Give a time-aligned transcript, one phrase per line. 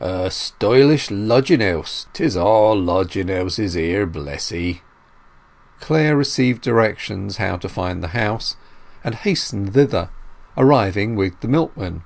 [0.00, 2.08] "A stylish lodging house.
[2.12, 4.82] 'Tis all lodging houses here, bless 'ee."
[5.78, 8.56] Clare received directions how to find the house,
[9.04, 10.08] and hastened thither,
[10.56, 12.02] arriving with the milkman.